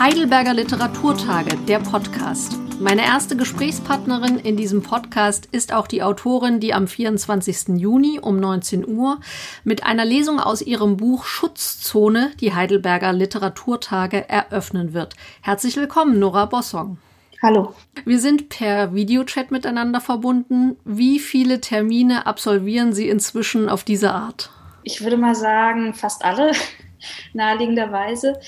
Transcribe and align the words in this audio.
Heidelberger 0.00 0.54
Literaturtage, 0.54 1.56
der 1.68 1.78
Podcast. 1.80 2.58
Meine 2.80 3.04
erste 3.04 3.36
Gesprächspartnerin 3.36 4.38
in 4.38 4.56
diesem 4.56 4.82
Podcast 4.82 5.46
ist 5.52 5.74
auch 5.74 5.86
die 5.86 6.02
Autorin, 6.02 6.58
die 6.58 6.72
am 6.72 6.88
24. 6.88 7.76
Juni 7.78 8.18
um 8.18 8.40
19 8.40 8.88
Uhr 8.88 9.20
mit 9.62 9.84
einer 9.84 10.06
Lesung 10.06 10.40
aus 10.40 10.62
ihrem 10.62 10.96
Buch 10.96 11.26
Schutzzone 11.26 12.32
die 12.40 12.54
Heidelberger 12.54 13.12
Literaturtage 13.12 14.26
eröffnen 14.28 14.94
wird. 14.94 15.14
Herzlich 15.42 15.76
willkommen, 15.76 16.18
Nora 16.18 16.46
Bossong. 16.46 16.96
Hallo. 17.42 17.74
Wir 18.04 18.20
sind 18.20 18.50
per 18.50 18.94
Videochat 18.94 19.50
miteinander 19.50 20.02
verbunden. 20.02 20.76
Wie 20.84 21.18
viele 21.18 21.62
Termine 21.62 22.26
absolvieren 22.26 22.92
Sie 22.92 23.08
inzwischen 23.08 23.70
auf 23.70 23.82
diese 23.82 24.12
Art? 24.12 24.50
Ich 24.82 25.02
würde 25.02 25.16
mal 25.16 25.34
sagen, 25.34 25.94
fast 25.94 26.22
alle 26.22 26.52
naheliegenderweise. 27.32 28.38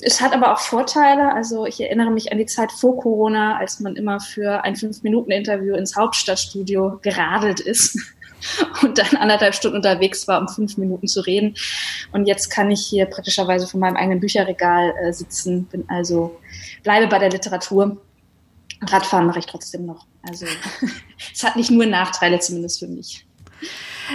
Es 0.00 0.20
hat 0.20 0.32
aber 0.32 0.52
auch 0.52 0.60
Vorteile. 0.60 1.34
Also 1.34 1.66
ich 1.66 1.80
erinnere 1.80 2.12
mich 2.12 2.30
an 2.30 2.38
die 2.38 2.46
Zeit 2.46 2.70
vor 2.70 2.96
Corona, 3.00 3.56
als 3.56 3.80
man 3.80 3.96
immer 3.96 4.20
für 4.20 4.62
ein 4.62 4.76
Fünf-Minuten-Interview 4.76 5.74
ins 5.74 5.96
Hauptstadtstudio 5.96 7.00
geradelt 7.02 7.58
ist 7.58 7.98
und 8.82 8.96
dann 8.98 9.16
anderthalb 9.16 9.56
Stunden 9.56 9.78
unterwegs 9.78 10.28
war, 10.28 10.40
um 10.40 10.46
fünf 10.46 10.76
Minuten 10.76 11.08
zu 11.08 11.20
reden. 11.22 11.56
Und 12.12 12.26
jetzt 12.26 12.48
kann 12.48 12.70
ich 12.70 12.86
hier 12.86 13.06
praktischerweise 13.06 13.66
vor 13.66 13.80
meinem 13.80 13.96
eigenen 13.96 14.20
Bücherregal 14.20 14.94
äh, 15.02 15.12
sitzen, 15.12 15.64
bin 15.64 15.84
also, 15.88 16.38
bleibe 16.84 17.08
bei 17.08 17.18
der 17.18 17.30
Literatur. 17.30 17.96
Radfahren 18.82 19.26
mache 19.26 19.38
ich 19.38 19.46
trotzdem 19.46 19.86
noch. 19.86 20.06
Also 20.22 20.46
es 21.32 21.42
hat 21.42 21.56
nicht 21.56 21.70
nur 21.70 21.86
Nachteile, 21.86 22.38
zumindest 22.40 22.78
für 22.78 22.88
mich. 22.88 23.26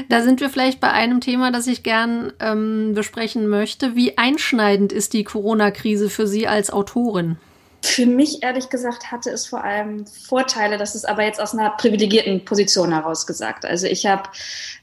Da 0.07 0.21
sind 0.21 0.39
wir 0.39 0.49
vielleicht 0.49 0.79
bei 0.79 0.91
einem 0.91 1.19
Thema, 1.19 1.51
das 1.51 1.67
ich 1.67 1.83
gern 1.83 2.31
ähm, 2.39 2.93
besprechen 2.93 3.47
möchte. 3.47 3.95
Wie 3.95 4.17
einschneidend 4.17 4.93
ist 4.93 5.13
die 5.13 5.23
Corona-Krise 5.23 6.09
für 6.09 6.27
Sie 6.27 6.47
als 6.47 6.71
Autorin? 6.71 7.37
Für 7.83 8.05
mich, 8.05 8.43
ehrlich 8.43 8.69
gesagt, 8.69 9.11
hatte 9.11 9.31
es 9.31 9.47
vor 9.47 9.63
allem 9.63 10.05
Vorteile. 10.05 10.77
Das 10.77 10.93
ist 10.93 11.07
aber 11.07 11.23
jetzt 11.23 11.41
aus 11.41 11.53
einer 11.53 11.71
privilegierten 11.71 12.45
Position 12.45 12.93
heraus 12.93 13.25
gesagt. 13.25 13.65
Also 13.65 13.87
ich 13.87 14.05
habe 14.05 14.23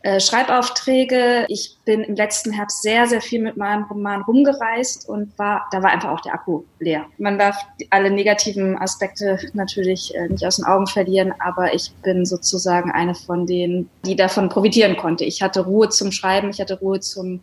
äh, 0.02 0.18
Schreibaufträge. 0.18 1.46
Ich 1.48 1.76
bin 1.84 2.02
im 2.02 2.16
letzten 2.16 2.52
Herbst 2.52 2.82
sehr, 2.82 3.06
sehr 3.06 3.20
viel 3.20 3.40
mit 3.40 3.56
meinem 3.56 3.84
Roman 3.84 4.22
rumgereist 4.22 5.08
und 5.08 5.38
war, 5.38 5.68
da 5.70 5.82
war 5.82 5.90
einfach 5.90 6.10
auch 6.10 6.20
der 6.22 6.34
Akku 6.34 6.64
leer. 6.80 7.06
Man 7.18 7.38
darf 7.38 7.56
alle 7.90 8.10
negativen 8.10 8.76
Aspekte 8.76 9.38
natürlich 9.52 10.14
äh, 10.16 10.28
nicht 10.28 10.44
aus 10.44 10.56
den 10.56 10.64
Augen 10.64 10.88
verlieren, 10.88 11.32
aber 11.38 11.74
ich 11.74 11.92
bin 12.02 12.26
sozusagen 12.26 12.90
eine 12.90 13.14
von 13.14 13.46
denen, 13.46 13.88
die 14.04 14.16
davon 14.16 14.48
profitieren 14.48 14.96
konnte. 14.96 15.24
Ich 15.24 15.40
hatte 15.40 15.60
Ruhe 15.60 15.88
zum 15.88 16.10
Schreiben, 16.10 16.50
ich 16.50 16.60
hatte 16.60 16.80
Ruhe 16.80 16.98
zum 16.98 17.40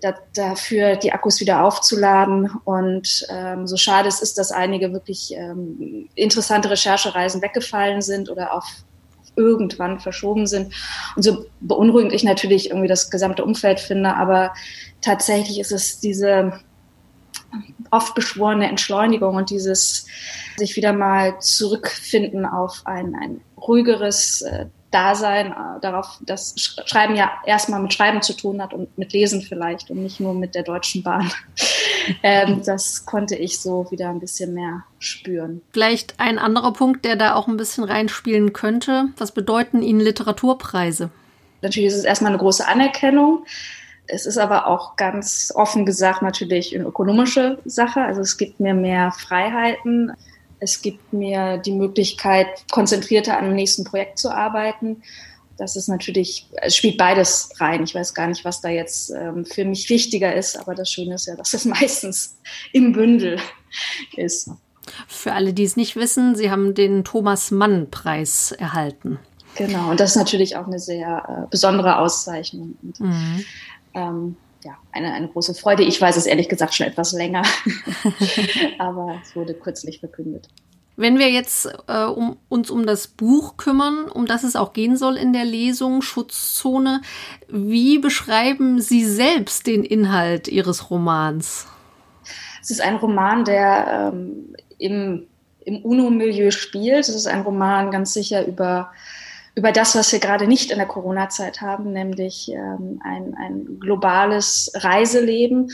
da, 0.00 0.14
dafür 0.34 0.96
die 0.96 1.12
Akkus 1.12 1.40
wieder 1.40 1.64
aufzuladen. 1.64 2.50
Und 2.64 3.26
ähm, 3.30 3.66
so 3.66 3.76
schade 3.76 4.08
es 4.08 4.20
ist, 4.20 4.38
dass 4.38 4.52
einige 4.52 4.75
wirklich 4.80 5.34
ähm, 5.34 6.08
interessante 6.14 6.70
Recherchereisen 6.70 7.42
weggefallen 7.42 8.02
sind 8.02 8.30
oder 8.30 8.52
auf 8.52 8.64
irgendwann 9.36 10.00
verschoben 10.00 10.46
sind. 10.46 10.72
Und 11.14 11.22
so 11.22 11.46
beunruhigend 11.60 12.12
ich 12.12 12.24
natürlich 12.24 12.70
irgendwie 12.70 12.88
das 12.88 13.10
gesamte 13.10 13.44
Umfeld 13.44 13.80
finde, 13.80 14.14
aber 14.14 14.52
tatsächlich 15.02 15.60
ist 15.60 15.72
es 15.72 16.00
diese 16.00 16.60
oft 17.90 18.14
beschworene 18.14 18.68
Entschleunigung 18.68 19.36
und 19.36 19.50
dieses 19.50 20.06
sich 20.56 20.76
wieder 20.76 20.92
mal 20.92 21.38
zurückfinden 21.40 22.44
auf 22.46 22.82
ein, 22.84 23.14
ein 23.14 23.40
ruhigeres, 23.56 24.42
äh, 24.42 24.66
Dasein, 24.96 25.52
äh, 25.52 25.80
darauf, 25.82 26.18
dass 26.22 26.54
Schreiben 26.86 27.16
ja 27.16 27.30
erstmal 27.44 27.80
mit 27.80 27.92
Schreiben 27.92 28.22
zu 28.22 28.32
tun 28.32 28.62
hat 28.62 28.72
und 28.72 28.96
mit 28.96 29.12
Lesen 29.12 29.42
vielleicht 29.42 29.90
und 29.90 30.02
nicht 30.02 30.20
nur 30.20 30.32
mit 30.32 30.54
der 30.54 30.62
Deutschen 30.62 31.02
Bahn. 31.02 31.30
ähm, 32.22 32.62
das 32.64 33.04
konnte 33.04 33.36
ich 33.36 33.60
so 33.60 33.90
wieder 33.90 34.08
ein 34.08 34.20
bisschen 34.20 34.54
mehr 34.54 34.84
spüren. 34.98 35.60
Vielleicht 35.74 36.18
ein 36.18 36.38
anderer 36.38 36.72
Punkt, 36.72 37.04
der 37.04 37.16
da 37.16 37.34
auch 37.34 37.46
ein 37.46 37.58
bisschen 37.58 37.84
reinspielen 37.84 38.54
könnte. 38.54 39.08
Was 39.18 39.32
bedeuten 39.32 39.82
Ihnen 39.82 40.00
Literaturpreise? 40.00 41.10
Natürlich 41.60 41.88
ist 41.88 41.98
es 41.98 42.04
erstmal 42.04 42.30
eine 42.32 42.38
große 42.38 42.66
Anerkennung. 42.66 43.44
Es 44.06 44.24
ist 44.24 44.38
aber 44.38 44.66
auch 44.66 44.96
ganz 44.96 45.52
offen 45.54 45.84
gesagt 45.84 46.22
natürlich 46.22 46.74
eine 46.74 46.84
ökonomische 46.84 47.58
Sache. 47.66 48.00
Also 48.00 48.22
es 48.22 48.38
gibt 48.38 48.60
mir 48.60 48.72
mehr 48.72 49.12
Freiheiten. 49.12 50.12
Es 50.58 50.82
gibt 50.82 51.12
mir 51.12 51.58
die 51.58 51.72
Möglichkeit, 51.72 52.46
konzentrierter 52.70 53.36
an 53.38 53.44
dem 53.44 53.54
nächsten 53.54 53.84
Projekt 53.84 54.18
zu 54.18 54.30
arbeiten. 54.30 55.02
Das 55.58 55.76
ist 55.76 55.88
natürlich, 55.88 56.48
es 56.62 56.76
spielt 56.76 56.98
beides 56.98 57.50
rein. 57.58 57.82
Ich 57.84 57.94
weiß 57.94 58.14
gar 58.14 58.26
nicht, 58.26 58.44
was 58.44 58.60
da 58.60 58.68
jetzt 58.68 59.10
ähm, 59.10 59.44
für 59.46 59.64
mich 59.64 59.88
wichtiger 59.88 60.34
ist, 60.34 60.58
aber 60.58 60.74
das 60.74 60.90
Schöne 60.90 61.14
ist 61.14 61.26
ja, 61.26 61.36
dass 61.36 61.54
es 61.54 61.64
meistens 61.66 62.38
im 62.72 62.92
Bündel 62.92 63.38
ist. 64.16 64.50
Für 65.08 65.32
alle, 65.32 65.52
die 65.52 65.64
es 65.64 65.76
nicht 65.76 65.96
wissen, 65.96 66.36
Sie 66.36 66.50
haben 66.50 66.74
den 66.74 67.04
Thomas 67.04 67.50
Mann 67.50 67.90
Preis 67.90 68.52
erhalten. 68.52 69.18
Genau, 69.56 69.90
und 69.90 70.00
das 70.00 70.10
ist 70.10 70.16
natürlich 70.16 70.56
auch 70.56 70.66
eine 70.66 70.78
sehr 70.78 71.24
äh, 71.28 71.50
besondere 71.50 71.98
Auszeichnung. 71.98 72.76
Und, 72.82 73.00
mhm. 73.00 73.44
ähm, 73.94 74.36
ja, 74.66 74.76
eine, 74.90 75.12
eine 75.12 75.28
große 75.28 75.54
Freude. 75.54 75.84
Ich 75.84 76.00
weiß 76.00 76.16
es 76.16 76.26
ehrlich 76.26 76.48
gesagt 76.48 76.74
schon 76.74 76.88
etwas 76.88 77.12
länger, 77.12 77.42
aber 78.78 79.20
es 79.22 79.36
wurde 79.36 79.54
kürzlich 79.54 80.00
verkündet. 80.00 80.48
Wenn 80.96 81.18
wir 81.18 81.30
jetzt 81.30 81.68
äh, 81.88 82.04
um, 82.04 82.38
uns 82.48 82.70
um 82.70 82.86
das 82.86 83.06
Buch 83.06 83.58
kümmern, 83.58 84.08
um 84.10 84.26
das 84.26 84.44
es 84.44 84.56
auch 84.56 84.72
gehen 84.72 84.96
soll 84.96 85.16
in 85.16 85.32
der 85.32 85.44
Lesung 85.44 86.00
Schutzzone, 86.00 87.02
wie 87.48 87.98
beschreiben 87.98 88.80
Sie 88.80 89.04
selbst 89.04 89.66
den 89.66 89.84
Inhalt 89.84 90.48
Ihres 90.48 90.90
Romans? 90.90 91.66
Es 92.62 92.70
ist 92.70 92.80
ein 92.80 92.96
Roman, 92.96 93.44
der 93.44 94.12
ähm, 94.14 94.54
im, 94.78 95.26
im 95.64 95.84
UNO-Milieu 95.84 96.50
spielt. 96.50 97.00
Es 97.00 97.14
ist 97.14 97.26
ein 97.26 97.42
Roman 97.42 97.90
ganz 97.90 98.14
sicher 98.14 98.46
über 98.46 98.90
über 99.56 99.72
das, 99.72 99.96
was 99.96 100.12
wir 100.12 100.20
gerade 100.20 100.46
nicht 100.46 100.70
in 100.70 100.76
der 100.76 100.86
Corona-Zeit 100.86 101.62
haben, 101.62 101.92
nämlich 101.92 102.50
ähm, 102.50 103.00
ein, 103.02 103.34
ein 103.34 103.80
globales 103.80 104.70
Reiseleben, 104.74 105.70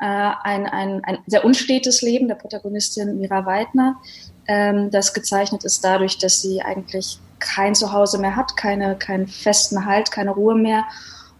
äh, 0.00 0.30
ein, 0.42 0.66
ein, 0.66 1.04
ein 1.04 1.18
sehr 1.26 1.44
unstetes 1.44 2.00
Leben 2.00 2.26
der 2.26 2.36
Protagonistin 2.36 3.18
Mira 3.18 3.44
Weidner, 3.44 4.00
ähm, 4.46 4.90
das 4.90 5.12
gezeichnet 5.12 5.62
ist 5.64 5.84
dadurch, 5.84 6.16
dass 6.16 6.40
sie 6.40 6.62
eigentlich 6.62 7.18
kein 7.38 7.74
Zuhause 7.74 8.18
mehr 8.18 8.34
hat, 8.34 8.56
keine, 8.56 8.96
keinen 8.96 9.28
festen 9.28 9.84
Halt, 9.84 10.10
keine 10.10 10.30
Ruhe 10.30 10.54
mehr 10.54 10.84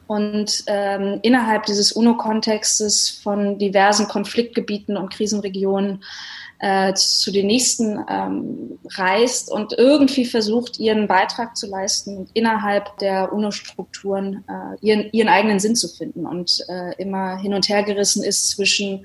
und 0.09 0.65
ähm, 0.67 1.21
innerhalb 1.23 1.67
dieses 1.67 1.93
UNO-Kontextes 1.93 3.21
von 3.23 3.59
diversen 3.59 4.09
Konfliktgebieten 4.09 4.97
und 4.97 5.13
Krisenregionen 5.13 6.03
äh, 6.61 6.95
zu 6.95 7.31
den 7.31 7.47
nächsten 7.47 8.01
ähm, 8.09 8.79
reist 8.89 9.53
und 9.53 9.75
irgendwie 9.75 10.25
versucht, 10.25 10.81
ihren 10.81 11.07
Beitrag 11.07 11.57
zu 11.59 11.67
leisten 11.69 12.17
und 12.17 12.31
innerhalb 12.33 12.97
der 12.99 13.33
UNO-Strukturen 13.35 14.45
äh, 14.49 14.77
ihren, 14.81 15.13
ihren 15.13 15.29
eigenen 15.29 15.61
Sinn 15.61 15.77
zu 15.77 15.89
finden 15.89 16.27
und 16.27 16.65
äh, 16.69 16.95
immer 17.01 17.37
hin 17.37 17.53
und 17.53 17.69
her 17.69 17.83
gerissen 17.83 18.25
ist 18.25 18.49
zwischen 18.49 19.05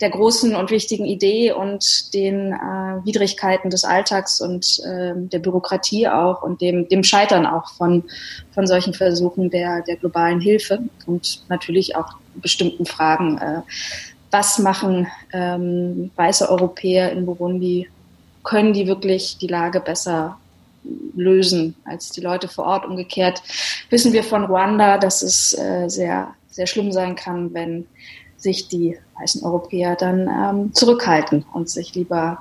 der 0.00 0.10
großen 0.10 0.56
und 0.56 0.70
wichtigen 0.70 1.04
Idee 1.04 1.52
und 1.52 2.14
den 2.14 2.52
äh, 2.52 3.04
Widrigkeiten 3.04 3.70
des 3.70 3.84
Alltags 3.84 4.40
und 4.40 4.80
äh, 4.84 5.12
der 5.14 5.38
Bürokratie 5.38 6.08
auch 6.08 6.42
und 6.42 6.60
dem, 6.60 6.88
dem 6.88 7.04
Scheitern 7.04 7.46
auch 7.46 7.70
von, 7.74 8.04
von 8.52 8.66
solchen 8.66 8.94
Versuchen 8.94 9.50
der, 9.50 9.82
der 9.82 9.96
globalen 9.96 10.40
Hilfe 10.40 10.80
und 11.06 11.42
natürlich 11.48 11.96
auch 11.96 12.14
bestimmten 12.36 12.86
Fragen. 12.86 13.38
Äh, 13.38 13.60
was 14.30 14.58
machen 14.58 15.08
ähm, 15.32 16.10
weiße 16.16 16.48
Europäer 16.48 17.12
in 17.12 17.26
Burundi? 17.26 17.88
Können 18.42 18.72
die 18.72 18.86
wirklich 18.86 19.36
die 19.38 19.48
Lage 19.48 19.80
besser 19.80 20.38
lösen 21.14 21.74
als 21.84 22.10
die 22.10 22.20
Leute 22.20 22.48
vor 22.48 22.64
Ort? 22.64 22.86
Umgekehrt 22.86 23.42
wissen 23.90 24.12
wir 24.12 24.24
von 24.24 24.44
Ruanda, 24.44 24.98
dass 24.98 25.22
es 25.22 25.52
äh, 25.58 25.88
sehr, 25.88 26.28
sehr 26.48 26.66
schlimm 26.66 26.92
sein 26.92 27.16
kann, 27.16 27.52
wenn 27.52 27.86
sich 28.42 28.68
die 28.68 28.98
weißen 29.18 29.42
Europäer 29.44 29.96
dann 29.96 30.28
ähm, 30.28 30.74
zurückhalten 30.74 31.44
und 31.52 31.68
sich 31.68 31.94
lieber 31.94 32.38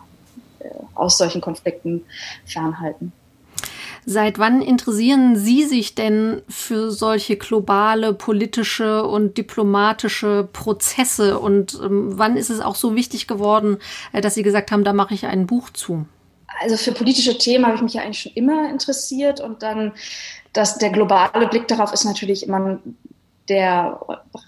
äh, 0.59 0.69
aus 0.95 1.17
solchen 1.17 1.41
Konflikten 1.41 2.03
fernhalten. 2.45 3.11
Seit 4.05 4.39
wann 4.39 4.61
interessieren 4.61 5.35
Sie 5.35 5.65
sich 5.65 5.93
denn 5.93 6.41
für 6.47 6.89
solche 6.89 7.35
globale 7.35 8.13
politische 8.13 9.05
und 9.05 9.37
diplomatische 9.37 10.47
Prozesse? 10.51 11.37
Und 11.37 11.79
ähm, 11.83 12.17
wann 12.17 12.37
ist 12.37 12.49
es 12.49 12.61
auch 12.61 12.75
so 12.75 12.95
wichtig 12.95 13.27
geworden, 13.27 13.77
äh, 14.13 14.21
dass 14.21 14.35
Sie 14.35 14.43
gesagt 14.43 14.71
haben, 14.71 14.83
da 14.83 14.93
mache 14.93 15.13
ich 15.13 15.25
ein 15.25 15.47
Buch 15.47 15.69
zu? 15.69 16.05
Also 16.61 16.77
für 16.77 16.91
politische 16.91 17.37
Themen 17.37 17.65
habe 17.65 17.75
ich 17.75 17.81
mich 17.81 17.93
ja 17.93 18.01
eigentlich 18.01 18.21
schon 18.21 18.33
immer 18.33 18.69
interessiert 18.69 19.39
und 19.39 19.61
dann 19.61 19.93
dass 20.53 20.77
der 20.77 20.89
globale 20.89 21.47
Blick 21.47 21.67
darauf 21.67 21.93
ist 21.93 22.05
natürlich 22.05 22.43
immer 22.43 22.79
der 23.49 23.99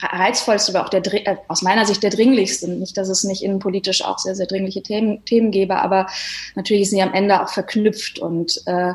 reizvollste, 0.02 0.74
aber 0.74 0.86
auch 0.86 0.90
der, 0.90 1.02
äh, 1.28 1.36
aus 1.48 1.62
meiner 1.62 1.86
Sicht 1.86 2.04
der 2.04 2.12
dringlichste. 2.12 2.70
Nicht, 2.70 2.98
dass 2.98 3.10
es 3.10 3.24
nicht 3.24 3.44
innenpolitisch 3.44 4.04
auch 4.04 4.20
sehr, 4.20 4.36
sehr 4.36 4.48
dringliche 4.48 4.84
Themen, 4.84 5.26
Themen 5.26 5.52
gäbe, 5.52 5.78
aber 5.78 6.08
natürlich 6.56 6.90
sind 6.90 7.00
sie 7.00 7.04
am 7.04 7.14
Ende 7.14 7.42
auch 7.42 7.50
verknüpft 7.50 8.20
und 8.20 8.62
äh, 8.66 8.94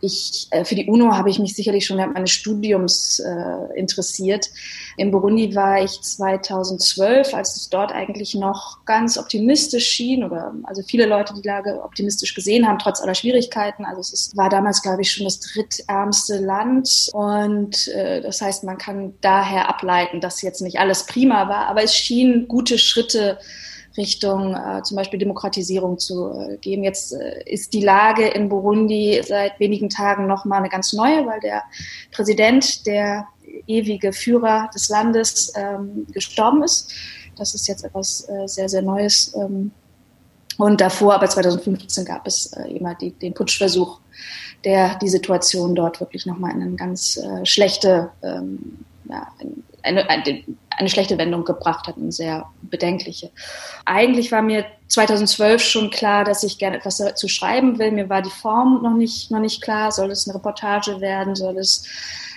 ich, 0.00 0.48
äh, 0.50 0.64
für 0.64 0.74
die 0.74 0.86
UNO 0.86 1.12
habe 1.12 1.30
ich 1.30 1.38
mich 1.38 1.54
sicherlich 1.54 1.86
schon 1.86 1.98
während 1.98 2.14
meines 2.14 2.30
Studiums 2.30 3.20
äh, 3.20 3.78
interessiert. 3.78 4.50
In 4.96 5.10
Burundi 5.10 5.54
war 5.54 5.82
ich 5.82 6.00
2012, 6.00 7.34
als 7.34 7.56
es 7.56 7.68
dort 7.68 7.92
eigentlich 7.92 8.34
noch 8.34 8.84
ganz 8.84 9.18
optimistisch 9.18 9.86
schien 9.86 10.24
oder 10.24 10.54
also 10.64 10.82
viele 10.82 11.06
Leute 11.06 11.34
die 11.34 11.46
Lage 11.46 11.82
optimistisch 11.82 12.34
gesehen 12.34 12.66
haben, 12.66 12.78
trotz 12.78 13.00
aller 13.00 13.14
Schwierigkeiten. 13.14 13.84
Also 13.84 14.00
es 14.00 14.12
ist, 14.12 14.36
war 14.36 14.48
damals, 14.48 14.82
glaube 14.82 15.02
ich, 15.02 15.10
schon 15.10 15.24
das 15.24 15.40
drittärmste 15.40 16.38
Land 16.38 17.10
und 17.12 17.88
äh, 17.88 18.20
das 18.20 18.40
heißt, 18.40 18.64
man 18.64 18.78
kann 18.78 19.14
daher 19.20 19.68
ableiten, 19.68 20.20
dass 20.20 20.42
jetzt 20.42 20.62
nicht 20.62 20.78
alles 20.78 21.06
prima 21.06 21.48
war, 21.48 21.66
aber 21.66 21.82
es 21.82 21.94
schien 21.94 22.48
gute 22.48 22.78
Schritte 22.78 23.38
Richtung 23.96 24.54
äh, 24.54 24.82
zum 24.82 24.96
Beispiel 24.96 25.18
Demokratisierung 25.18 25.98
zu 25.98 26.32
äh, 26.32 26.56
gehen. 26.58 26.84
Jetzt 26.84 27.12
äh, 27.12 27.42
ist 27.44 27.72
die 27.72 27.82
Lage 27.82 28.26
in 28.26 28.48
Burundi 28.48 29.22
seit 29.26 29.58
wenigen 29.60 29.88
Tagen 29.88 30.26
nochmal 30.26 30.60
eine 30.60 30.68
ganz 30.68 30.92
neue, 30.92 31.26
weil 31.26 31.40
der 31.40 31.62
Präsident, 32.12 32.86
der 32.86 33.26
ewige 33.66 34.12
Führer 34.12 34.70
des 34.74 34.88
Landes, 34.88 35.52
ähm, 35.56 36.06
gestorben 36.12 36.62
ist. 36.62 36.92
Das 37.36 37.54
ist 37.54 37.68
jetzt 37.68 37.84
etwas 37.84 38.28
äh, 38.28 38.46
sehr, 38.46 38.68
sehr 38.68 38.82
Neues. 38.82 39.34
Ähm, 39.34 39.72
und 40.58 40.80
davor, 40.80 41.14
aber 41.14 41.28
2015 41.28 42.04
gab 42.04 42.26
es 42.26 42.52
äh, 42.52 42.68
immer 42.68 42.94
die, 42.94 43.12
den 43.12 43.34
Putschversuch, 43.34 44.00
der 44.64 44.98
die 44.98 45.08
Situation 45.08 45.74
dort 45.74 46.00
wirklich 46.00 46.26
nochmal 46.26 46.52
in 46.52 46.62
eine 46.62 46.76
ganz 46.76 47.18
äh, 47.18 47.44
schlechte, 47.44 48.10
ähm, 48.22 48.78
ja, 49.08 49.28
eine, 49.86 50.08
eine, 50.10 50.44
eine 50.70 50.88
schlechte 50.88 51.18
Wendung 51.18 51.44
gebracht 51.44 51.86
hat, 51.86 51.96
eine 51.96 52.12
sehr 52.12 52.46
bedenkliche. 52.62 53.30
Eigentlich 53.84 54.32
war 54.32 54.42
mir 54.42 54.66
2012 54.88 55.62
schon 55.62 55.90
klar, 55.90 56.24
dass 56.24 56.42
ich 56.42 56.58
gerne 56.58 56.76
etwas 56.76 56.98
dazu 56.98 57.28
schreiben 57.28 57.78
will. 57.78 57.92
Mir 57.92 58.08
war 58.08 58.22
die 58.22 58.30
Form 58.30 58.82
noch 58.82 58.94
nicht, 58.94 59.30
noch 59.30 59.40
nicht 59.40 59.62
klar. 59.62 59.92
Soll 59.92 60.10
es 60.10 60.26
eine 60.26 60.36
Reportage 60.36 61.00
werden? 61.00 61.34
Soll 61.34 61.58
es 61.58 61.86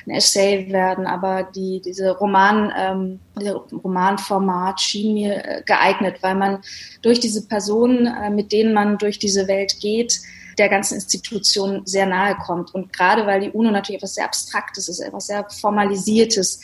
ein 0.07 0.11
Essay 0.11 0.71
werden? 0.71 1.05
Aber 1.05 1.43
die, 1.43 1.81
diese 1.83 2.11
Roman, 2.11 2.71
ähm, 2.77 3.19
dieser 3.39 3.55
Romanformat 3.55 4.79
schien 4.79 5.13
mir 5.13 5.45
äh, 5.45 5.61
geeignet, 5.65 6.17
weil 6.21 6.35
man 6.35 6.59
durch 7.01 7.19
diese 7.19 7.47
Personen, 7.47 8.07
äh, 8.07 8.29
mit 8.29 8.51
denen 8.51 8.73
man 8.73 8.97
durch 8.97 9.19
diese 9.19 9.47
Welt 9.47 9.79
geht, 9.79 10.19
der 10.59 10.69
ganzen 10.69 10.95
Institution 10.95 11.81
sehr 11.85 12.05
nahe 12.05 12.35
kommt. 12.35 12.73
Und 12.75 12.93
gerade 12.93 13.25
weil 13.25 13.39
die 13.39 13.49
UNO 13.49 13.71
natürlich 13.71 13.99
etwas 13.99 14.15
sehr 14.15 14.25
Abstraktes 14.25 14.89
ist, 14.89 14.99
etwas 14.99 15.27
sehr 15.27 15.47
Formalisiertes, 15.49 16.61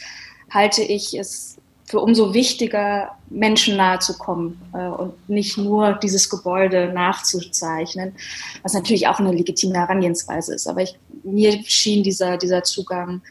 halte 0.56 0.82
ich 0.82 1.14
es 1.14 1.58
für 1.86 2.00
umso 2.00 2.34
wichtiger, 2.34 3.12
Menschen 3.30 3.78
nahe 3.78 4.00
zu 4.00 4.18
kommen 4.18 4.60
äh, 4.74 4.88
und 4.88 5.30
nicht 5.30 5.58
nur 5.58 5.94
dieses 5.94 6.30
Gebäude 6.30 6.92
nachzuzeichnen, 6.94 8.16
was 8.64 8.74
natürlich 8.74 9.08
auch 9.08 9.20
eine 9.20 9.32
legitime 9.32 9.76
Herangehensweise 9.76 10.56
ist. 10.56 10.68
Aber 10.68 10.82
ich, 10.82 10.98
mir 11.24 11.62
schien 11.66 12.02
dieser, 12.04 12.38
dieser 12.38 12.64
Zugang 12.64 13.22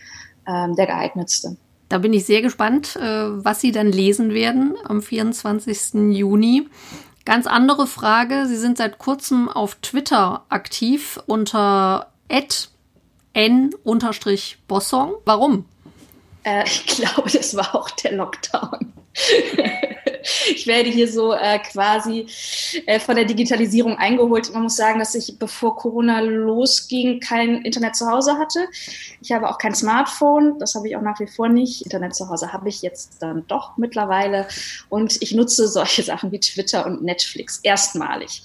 äh, 0.46 0.72
der 0.74 0.86
geeignetste. 0.86 1.56
Da 1.88 1.98
bin 1.98 2.12
ich 2.12 2.26
sehr 2.26 2.42
gespannt, 2.42 2.94
äh, 2.96 3.44
was 3.44 3.60
Sie 3.60 3.72
dann 3.72 3.90
lesen 3.90 4.32
werden 4.32 4.76
am 4.84 5.02
24. 5.02 6.14
Juni. 6.16 6.68
Ganz 7.24 7.46
andere 7.46 7.88
Frage. 7.88 8.46
Sie 8.46 8.56
sind 8.56 8.78
seit 8.78 8.98
kurzem 8.98 9.48
auf 9.48 9.74
Twitter 9.76 10.44
aktiv 10.48 11.20
unter 11.26 12.12
n-bossong. 13.32 15.14
Warum? 15.24 15.64
Äh, 16.44 16.64
ich 16.66 16.86
glaube, 16.86 17.30
das 17.30 17.56
war 17.56 17.74
auch 17.74 17.90
der 17.90 18.12
Lockdown. 18.12 18.92
ich 20.54 20.66
werde 20.66 20.90
hier 20.90 21.10
so 21.10 21.32
äh, 21.32 21.58
quasi 21.58 22.26
äh, 22.86 23.00
von 23.00 23.16
der 23.16 23.24
Digitalisierung 23.24 23.96
eingeholt. 23.96 24.52
Man 24.52 24.64
muss 24.64 24.76
sagen, 24.76 24.98
dass 24.98 25.14
ich, 25.14 25.38
bevor 25.38 25.76
Corona 25.76 26.20
losging, 26.20 27.20
kein 27.20 27.62
Internet 27.62 27.96
zu 27.96 28.10
Hause 28.10 28.38
hatte. 28.38 28.66
Ich 29.20 29.32
habe 29.32 29.48
auch 29.48 29.58
kein 29.58 29.74
Smartphone, 29.74 30.58
das 30.58 30.74
habe 30.74 30.88
ich 30.88 30.96
auch 30.96 31.02
nach 31.02 31.20
wie 31.20 31.26
vor 31.26 31.48
nicht. 31.48 31.82
Internet 31.82 32.14
zu 32.14 32.28
Hause 32.28 32.52
habe 32.52 32.68
ich 32.68 32.82
jetzt 32.82 33.22
dann 33.22 33.46
doch 33.48 33.76
mittlerweile. 33.76 34.46
Und 34.88 35.20
ich 35.22 35.32
nutze 35.32 35.68
solche 35.68 36.02
Sachen 36.04 36.32
wie 36.32 36.40
Twitter 36.40 36.86
und 36.86 37.02
Netflix 37.02 37.60
erstmalig. 37.62 38.42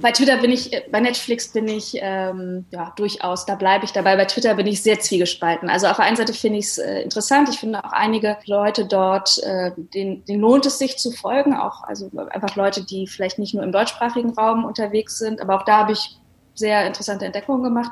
Bei 0.00 0.12
Twitter 0.12 0.36
bin 0.38 0.50
ich, 0.50 0.72
äh, 0.72 0.82
bei 0.90 1.00
Netflix 1.00 1.48
bin 1.48 1.68
ich 1.68 1.96
ähm, 2.00 2.66
ja 2.70 2.92
durchaus, 2.96 3.46
da 3.46 3.54
bleibe 3.54 3.84
ich 3.84 3.92
dabei. 3.92 4.16
Bei 4.16 4.24
Twitter 4.24 4.54
bin 4.54 4.66
ich 4.66 4.82
sehr 4.82 5.00
zwiegespalten. 5.00 5.68
Also 5.68 5.86
auf 5.86 5.96
der 5.96 6.06
einen 6.06 6.16
Seite 6.16 6.32
finde 6.32 6.58
ich 6.58 6.66
es 6.66 6.78
äh, 6.78 7.00
interessant. 7.02 7.48
Ich 7.48 7.58
finde 7.58 7.84
auch 7.84 7.92
einige 7.92 8.36
Leute 8.46 8.84
dort, 8.84 9.38
äh, 9.42 9.72
den, 9.76 10.24
den 10.24 10.40
lohnt 10.40 10.66
es 10.66 10.78
sich 10.78 10.96
zu 10.96 11.10
folgen, 11.16 11.54
auch 11.54 11.82
also 11.82 12.10
einfach 12.30 12.56
Leute, 12.56 12.84
die 12.84 13.06
vielleicht 13.06 13.38
nicht 13.38 13.54
nur 13.54 13.64
im 13.64 13.72
deutschsprachigen 13.72 14.30
Raum 14.30 14.64
unterwegs 14.64 15.18
sind, 15.18 15.40
aber 15.40 15.56
auch 15.56 15.64
da 15.64 15.78
habe 15.78 15.92
ich 15.92 16.16
sehr 16.54 16.86
interessante 16.86 17.24
Entdeckungen 17.24 17.62
gemacht. 17.62 17.90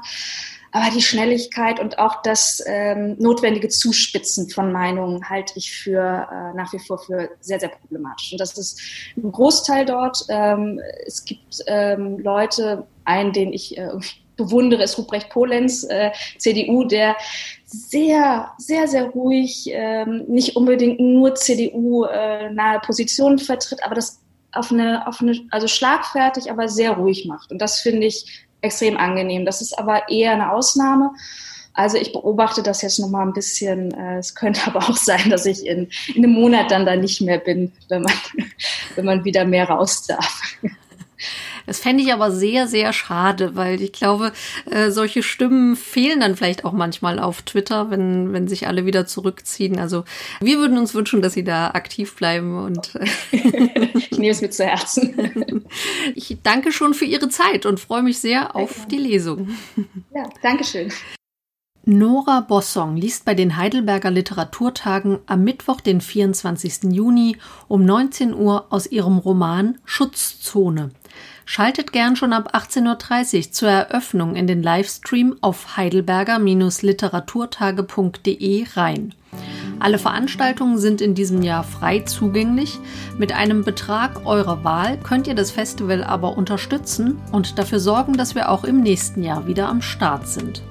Aber 0.72 0.90
die 0.90 1.02
Schnelligkeit 1.02 1.78
und 1.78 2.00
auch 2.00 2.20
das 2.22 2.60
ähm, 2.66 3.14
notwendige 3.20 3.68
Zuspitzen 3.68 4.50
von 4.50 4.72
Meinungen 4.72 5.30
halte 5.30 5.52
ich 5.56 5.72
für 5.72 6.00
äh, 6.00 6.56
nach 6.56 6.72
wie 6.72 6.80
vor 6.80 6.98
für 6.98 7.30
sehr, 7.38 7.60
sehr 7.60 7.68
problematisch. 7.68 8.32
Und 8.32 8.40
das 8.40 8.58
ist 8.58 8.80
ein 9.16 9.30
Großteil 9.30 9.86
dort. 9.86 10.24
Ähm, 10.28 10.80
es 11.06 11.24
gibt 11.24 11.60
ähm, 11.68 12.18
Leute, 12.18 12.88
einen, 13.04 13.32
den 13.32 13.52
ich 13.52 13.78
äh, 13.78 13.88
bewundere, 14.36 14.82
ist 14.82 14.98
Ruprecht 14.98 15.30
Polenz, 15.30 15.84
äh, 15.84 16.10
CDU, 16.38 16.84
der 16.84 17.16
sehr, 17.66 18.50
sehr, 18.58 18.88
sehr 18.88 19.04
ruhig, 19.04 19.68
ähm, 19.70 20.24
nicht 20.28 20.56
unbedingt 20.56 21.00
nur 21.00 21.34
CDU-nahe 21.34 22.76
äh, 22.76 22.80
Positionen 22.80 23.38
vertritt, 23.38 23.82
aber 23.84 23.94
das 23.94 24.20
auf 24.52 24.70
eine, 24.70 25.06
auf 25.06 25.20
eine, 25.20 25.38
also 25.50 25.66
schlagfertig, 25.66 26.50
aber 26.50 26.68
sehr 26.68 26.92
ruhig 26.92 27.26
macht. 27.26 27.50
Und 27.50 27.58
das 27.58 27.80
finde 27.80 28.06
ich 28.06 28.46
extrem 28.60 28.96
angenehm. 28.96 29.44
Das 29.44 29.60
ist 29.60 29.78
aber 29.78 30.08
eher 30.08 30.32
eine 30.32 30.52
Ausnahme. 30.52 31.10
Also 31.74 31.96
ich 31.98 32.12
beobachte 32.12 32.62
das 32.62 32.82
jetzt 32.82 33.00
noch 33.00 33.08
mal 33.08 33.26
ein 33.26 33.32
bisschen. 33.32 33.92
Äh, 33.92 34.18
es 34.18 34.34
könnte 34.34 34.60
aber 34.66 34.78
auch 34.78 34.96
sein, 34.96 35.28
dass 35.30 35.44
ich 35.44 35.66
in, 35.66 35.88
in 36.14 36.24
einem 36.24 36.32
Monat 36.32 36.70
dann 36.70 36.86
da 36.86 36.96
nicht 36.96 37.20
mehr 37.20 37.38
bin, 37.38 37.72
wenn 37.88 38.02
man, 38.02 38.14
wenn 38.94 39.04
man 39.04 39.24
wieder 39.24 39.44
mehr 39.44 39.68
raus 39.68 40.06
darf. 40.06 40.40
Das 41.66 41.80
fände 41.80 42.02
ich 42.02 42.12
aber 42.12 42.30
sehr, 42.30 42.66
sehr 42.68 42.92
schade, 42.92 43.56
weil 43.56 43.80
ich 43.80 43.92
glaube, 43.92 44.32
äh, 44.70 44.90
solche 44.90 45.22
Stimmen 45.22 45.76
fehlen 45.76 46.20
dann 46.20 46.36
vielleicht 46.36 46.64
auch 46.64 46.72
manchmal 46.72 47.18
auf 47.18 47.42
Twitter, 47.42 47.90
wenn, 47.90 48.32
wenn 48.32 48.48
sich 48.48 48.66
alle 48.66 48.86
wieder 48.86 49.06
zurückziehen. 49.06 49.78
Also 49.78 50.04
wir 50.40 50.58
würden 50.58 50.78
uns 50.78 50.94
wünschen, 50.94 51.22
dass 51.22 51.34
Sie 51.34 51.44
da 51.44 51.68
aktiv 51.68 52.14
bleiben 52.16 52.62
und 52.62 52.94
äh, 52.94 53.06
ich 53.94 54.10
nehme 54.12 54.30
es 54.30 54.40
mit 54.40 54.54
zu 54.54 54.64
Herzen. 54.64 55.64
ich 56.14 56.38
danke 56.42 56.72
schon 56.72 56.94
für 56.94 57.04
Ihre 57.04 57.28
Zeit 57.28 57.66
und 57.66 57.80
freue 57.80 58.02
mich 58.02 58.18
sehr 58.18 58.54
auf 58.54 58.86
die 58.86 58.98
Lesung. 58.98 59.56
Ja, 60.14 60.28
danke 60.42 60.64
schön. 60.64 60.92
Nora 61.86 62.40
Bossong 62.40 62.96
liest 62.96 63.26
bei 63.26 63.34
den 63.34 63.58
Heidelberger 63.58 64.10
Literaturtagen 64.10 65.18
am 65.26 65.44
Mittwoch, 65.44 65.82
den 65.82 66.00
24. 66.00 66.84
Juni 66.84 67.36
um 67.68 67.84
19 67.84 68.32
Uhr 68.32 68.64
aus 68.70 68.86
ihrem 68.86 69.18
Roman 69.18 69.76
Schutzzone. 69.84 70.92
Schaltet 71.44 71.92
gern 71.92 72.16
schon 72.16 72.32
ab 72.32 72.54
18.30 72.54 73.36
Uhr 73.36 73.52
zur 73.52 73.68
Eröffnung 73.68 74.34
in 74.34 74.46
den 74.46 74.62
Livestream 74.62 75.36
auf 75.42 75.76
heidelberger-literaturtage.de 75.76 78.66
rein. 78.76 79.14
Alle 79.78 79.98
Veranstaltungen 79.98 80.78
sind 80.78 81.02
in 81.02 81.14
diesem 81.14 81.42
Jahr 81.42 81.64
frei 81.64 82.00
zugänglich. 82.00 82.78
Mit 83.18 83.32
einem 83.32 83.62
Betrag 83.62 84.24
eurer 84.24 84.64
Wahl 84.64 84.96
könnt 84.96 85.26
ihr 85.26 85.34
das 85.34 85.50
Festival 85.50 86.02
aber 86.02 86.38
unterstützen 86.38 87.18
und 87.30 87.58
dafür 87.58 87.80
sorgen, 87.80 88.14
dass 88.14 88.34
wir 88.34 88.48
auch 88.48 88.64
im 88.64 88.80
nächsten 88.80 89.22
Jahr 89.22 89.46
wieder 89.46 89.68
am 89.68 89.82
Start 89.82 90.26
sind. 90.28 90.62